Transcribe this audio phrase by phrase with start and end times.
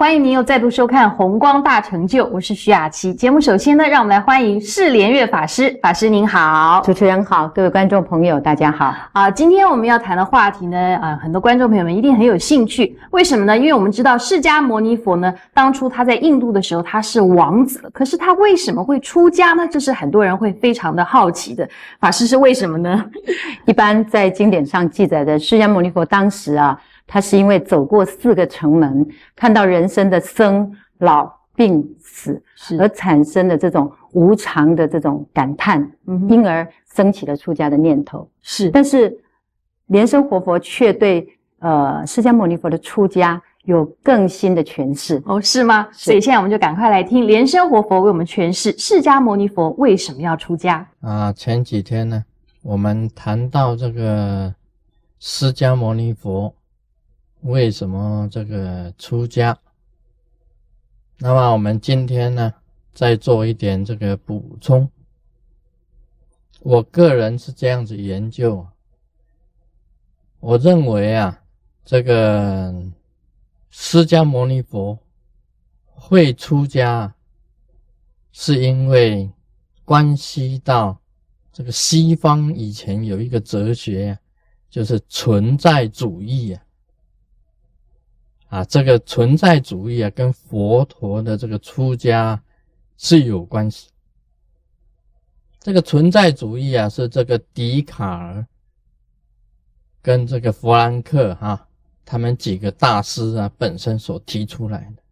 [0.00, 3.12] 欢迎您又再度收看《红光大成就》，我是徐雅琪。
[3.12, 8.94] 节目首先呢，让我们来欢迎释莲月法师，法师您好，主持人好，各位观众朋友大家好。
[9.12, 13.54] 啊，今天我们要谈的话题呢，啊，很多观众朋友们一定很有兴趣，为什么呢？
[13.54, 19.68] 因为我们知道释迦牟尼佛呢，当初他在印度的时候他是王子，可是他为什么会出家呢？
[19.70, 21.68] 这是很多人会非常的好奇的。
[22.00, 23.04] 法师是为什么呢？
[23.66, 26.80] 一般在经典上记载的，释迦牟尼佛当时啊。
[27.12, 32.40] 他是因为走过四个城门，看到人生的生老病死，
[32.78, 35.90] 而产生的这种无常的这种感叹，
[36.28, 36.64] 因而
[36.94, 38.30] 升起了出家的念头。
[38.42, 39.12] 是，但是
[39.86, 41.28] 莲生活佛却对
[41.58, 45.20] 呃释迦牟尼佛的出家有更新的诠释。
[45.26, 45.88] 哦，是吗？
[45.90, 50.86] 所以现在我们就赶快来听莲生活佛为我们诠释释迦牟尼佛为什么要出家。
[51.00, 52.24] 啊，前几天呢，
[52.62, 54.54] 我们谈到这个
[55.18, 56.54] 释迦牟尼佛。
[57.42, 59.58] 为什么这个出家？
[61.18, 62.52] 那么我们今天呢，
[62.92, 64.90] 再做一点这个补充。
[66.60, 68.66] 我个人是这样子研究，
[70.40, 71.42] 我认为啊，
[71.84, 72.74] 这个
[73.70, 74.98] 释迦牟尼佛
[75.84, 77.14] 会出家，
[78.32, 79.30] 是因为
[79.86, 81.00] 关系到
[81.50, 84.18] 这个西方以前有一个哲学，
[84.68, 86.62] 就是存在主义啊。
[88.50, 92.42] 啊，这个存在主义啊，跟佛陀的这个出家
[92.98, 93.88] 是有关系。
[95.60, 98.44] 这个存在主义啊，是这个笛卡尔
[100.02, 101.68] 跟这个弗兰克哈，
[102.04, 105.02] 他们几个大师啊本身所提出来的。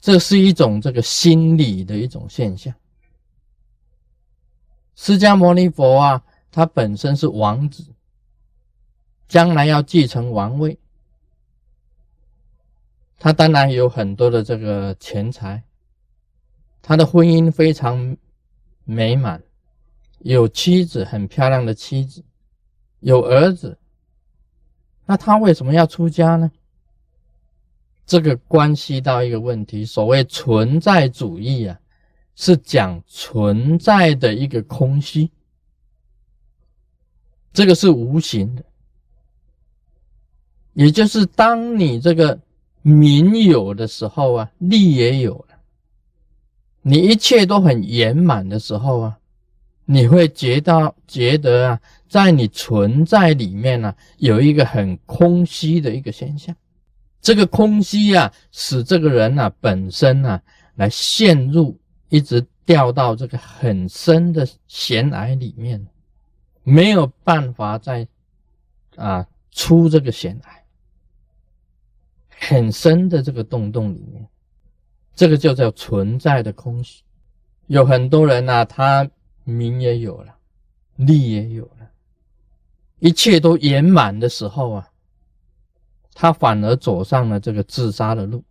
[0.00, 2.74] 这是一种这个心理的一种现象。
[4.96, 7.84] 释迦牟尼佛啊，他本身是王子，
[9.28, 10.76] 将来要继承王位。
[13.20, 15.64] 他当然有很多的这个钱财，
[16.80, 18.16] 他的婚姻非常
[18.84, 19.42] 美满，
[20.20, 22.22] 有妻子很漂亮的妻子，
[23.00, 23.76] 有儿子。
[25.04, 26.48] 那他为什么要出家呢？
[28.06, 31.76] 这个关系到一个问题，所谓存在主义啊，
[32.36, 35.28] 是讲存在的一个空虚，
[37.52, 38.64] 这个是无形的，
[40.74, 42.38] 也就是当你这个。
[42.88, 45.58] 名有的时候啊，利也有了。
[46.82, 49.18] 你一切都很圆满的时候啊，
[49.84, 56.54] 你会觉到觉得啊，在你存在里面呢，有一个很空虚的一个现象。
[57.20, 60.40] 这个空虚啊，使这个人啊本身啊，
[60.76, 61.78] 来陷入
[62.08, 65.86] 一直掉到这个很深的悬崖里面，
[66.62, 68.06] 没有办法再
[68.96, 70.57] 啊出这个悬崖。
[72.40, 74.26] 很深的这个洞洞里面，
[75.14, 77.02] 这个就叫存在的空虚。
[77.66, 79.10] 有很多人呐，他
[79.44, 80.36] 名也有了，
[80.96, 81.90] 利也有了，
[83.00, 84.88] 一切都圆满的时候啊，
[86.14, 88.44] 他反而走上了这个自杀的路。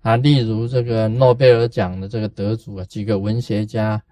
[0.00, 4.02] 啊，例如这个诺贝尔奖的这个得主啊，几个文学家，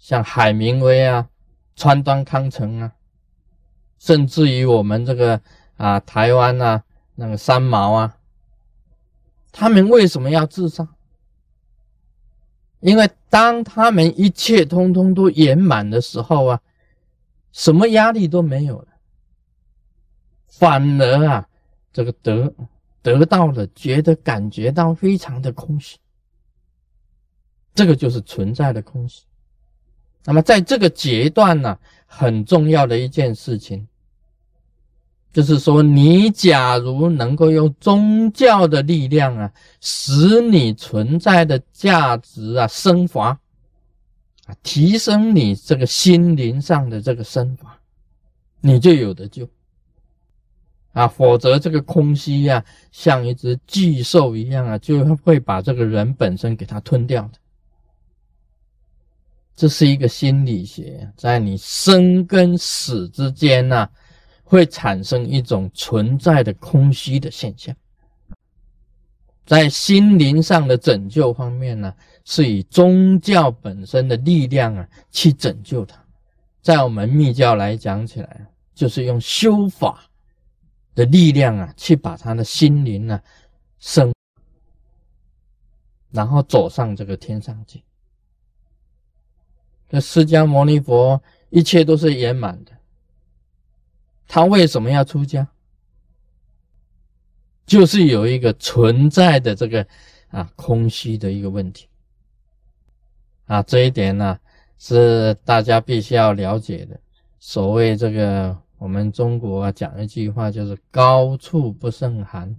[0.00, 1.28] 像海明威啊、
[1.76, 2.92] 川端康成啊，
[4.00, 5.40] 甚至于我们这个
[5.76, 6.82] 啊台湾啊。
[7.20, 8.16] 那个三毛啊，
[9.50, 10.88] 他们为什么要自杀？
[12.78, 16.60] 因为当他们一切通通都圆满的时候啊，
[17.50, 18.86] 什么压力都没有了，
[20.46, 21.48] 反而啊，
[21.92, 22.54] 这个得
[23.02, 25.98] 得到了，觉得感觉到非常的空虚，
[27.74, 29.24] 这个就是存在的空虚。
[30.24, 31.76] 那么在这个阶段呢，
[32.06, 33.88] 很重要的一件事情。
[35.30, 43.38] 就是说，你假如能够用宗教的力量啊，使你存在的价值啊升华
[44.46, 47.78] 啊，提升你这个心灵上的这个升华，
[48.62, 49.48] 你就有的救
[50.92, 51.06] 啊。
[51.06, 57.32] 否则，这个空虚呀，像一只巨兽一样啊，就会把这个人本身给它吞掉的。
[59.54, 63.88] 这是一个心理学，在你生跟死之间呢。
[64.48, 67.76] 会产生一种存在的空虚的现象，
[69.44, 76.02] 在心灵上的拯救方面呢，是以宗教本身的力量啊去拯救他。
[76.62, 80.02] 在我们密教来讲起来，就是用修法
[80.94, 83.20] 的力量啊，去把他的心灵呢
[83.78, 84.14] 升，
[86.10, 87.84] 然后走上这个天上去。
[89.90, 92.77] 这释迦牟尼佛一切都是圆满的。
[94.28, 95.48] 他为什么要出家？
[97.66, 99.86] 就是有一个存在的这个
[100.28, 101.86] 啊空虚的一个问题
[103.46, 104.38] 啊，这一点呢
[104.78, 106.98] 是大家必须要了解的。
[107.38, 112.56] 所谓这个，我们中国啊讲一句话，就是高处不胜寒。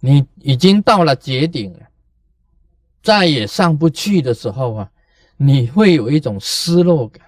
[0.00, 1.88] 你已经到了绝顶了，
[3.02, 4.90] 再也上不去的时候啊，
[5.36, 7.27] 你会有一种失落感，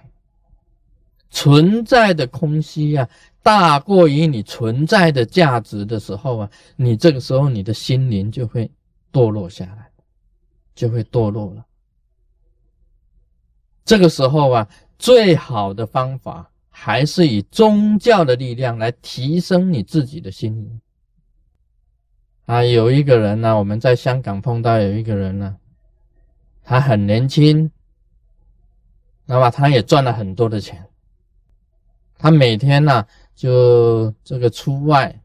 [1.31, 3.09] 存在的空虚啊。
[3.43, 8.69] 大过于你存在的价值的时候啊，你这个时候你的心灵就会
[9.11, 9.89] 堕落下来，
[10.75, 11.65] 就会堕落了。
[13.83, 14.69] 这个时候啊，
[14.99, 20.79] 最好的方法还是以宗教的力量来提升你自己的心灵。
[22.45, 25.57] 啊，有一个人呢，我们在香港碰到有一个人呢，
[26.63, 27.71] 他很年轻，
[29.25, 30.85] 那么他也赚了很多的钱，
[32.21, 33.05] 他每天呢。
[33.33, 35.19] 就这个出外，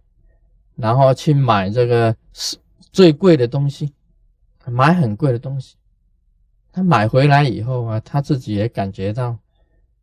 [0.75, 2.57] 然后去买这个是
[2.91, 3.93] 最贵的东西，
[4.65, 5.77] 买很贵的东西。
[6.73, 9.39] 他买回来以后啊，他自己也感觉到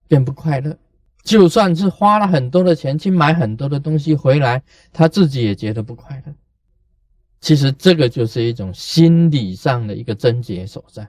[0.08, 0.78] 并不快乐。
[1.24, 4.62] 就算是花了很多的钱去买很多的东西回来，
[4.92, 6.34] 他自己也觉得不快乐。
[7.42, 11.08] 其实这个就是一种心理上的一个症结所在。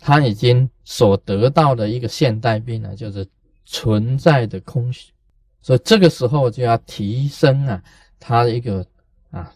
[0.00, 3.24] 他已经所得到的一个现代病呢，就是
[3.64, 5.12] 存在的空虚。
[5.62, 7.82] 所以这个时候就要提升啊，
[8.20, 8.86] 它一个
[9.30, 9.50] 啊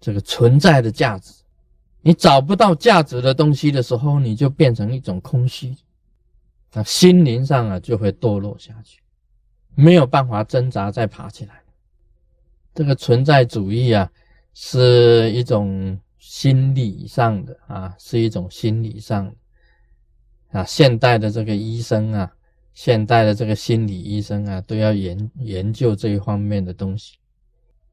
[0.00, 1.32] 这个存在的价值。
[2.02, 5.74] 你找不到价值的东西的时候，你就变成一种空虚，
[6.72, 9.00] 那心灵上啊就会堕落下去，
[9.74, 11.62] 没有办法挣扎再爬起来。
[12.74, 14.08] 这个存在主义啊，
[14.54, 22.32] 是一种心理上的啊，是一种心理上的啊，现代的这个医生啊。
[22.76, 27.16] 现代的这个心理医生啊，都要研研究这一方面的东西。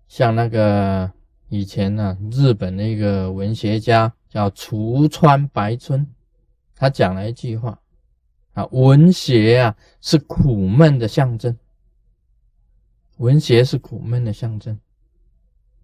[0.10, 1.10] 像那个
[1.48, 6.06] 以前呢，日本的一个文学家叫橱川白春，
[6.76, 7.80] 他讲了一句话
[8.52, 11.58] 啊：文学啊是苦闷的象征。
[13.20, 14.78] 文学是苦闷的象征。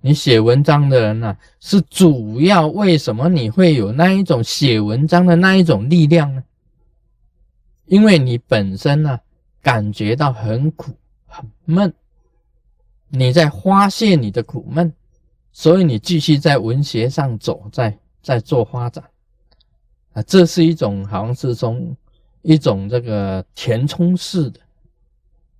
[0.01, 6.43] 你写文章的人呢，是主要为什么你会有那一种写文章的那一种力量呢？
[7.89, 9.19] 因为你本身呢，
[9.63, 10.91] 感觉到很苦
[11.25, 11.91] 很闷，
[13.07, 14.93] 你在发泄你的苦闷，
[15.51, 19.03] 所以你继续在文学上走，在在做发展，
[20.13, 21.97] 啊，这是一种好像是从
[22.43, 24.59] 一种这个填充式的，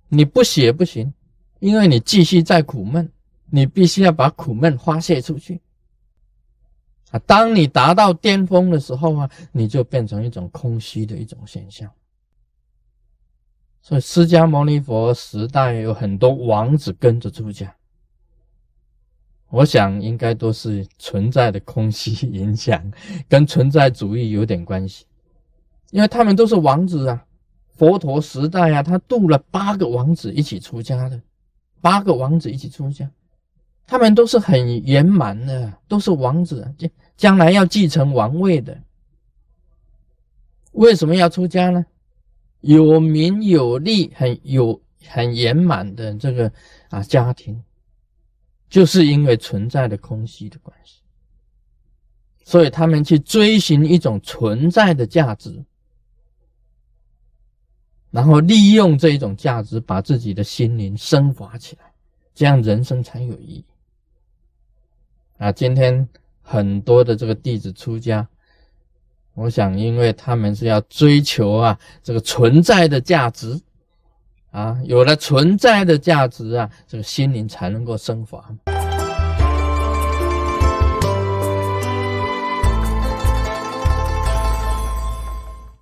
[0.08, 1.12] 你不写不行，
[1.58, 3.10] 因为你继续在苦闷，
[3.46, 5.60] 你必须要把苦闷发泄出去，
[7.10, 11.90] 啊，当你达到巅峰的时候啊，你就变成一种空虚的一种现象。
[13.82, 17.74] 所以，释迦牟尼佛时代有很多王子跟着出家，
[19.48, 22.92] 我想应该都是存在的空虚影响，
[23.28, 25.06] 跟存在主义有点关系，
[25.90, 27.24] 因为他们都是王子啊。
[27.70, 31.18] 佛陀时代啊，他度了八个王子一起出家的，
[31.80, 33.10] 八个王子一起出家，
[33.86, 38.78] 他们都是很圆满的，都是王子，将将来要继承王位的。
[40.72, 41.86] 为什么要出家呢？
[42.60, 46.52] 有名有利、很有很圆满的这个
[46.90, 47.62] 啊家庭，
[48.68, 51.00] 就是因为存在的空虚的关系，
[52.44, 55.64] 所以他们去追寻一种存在的价值，
[58.10, 61.92] 然后利用这一种价值，把自己的心灵升华起来，
[62.34, 63.64] 这样人生才有意义。
[65.38, 66.06] 啊，今天
[66.42, 68.28] 很多的这个弟子出家。
[69.40, 73.58] 我想，因为他们是要追求啊这个存在的价值，
[74.50, 78.44] 啊，有了存在的价值啊，这个心灵才能够升华。